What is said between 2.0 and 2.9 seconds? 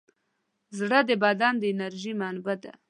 منبع ده.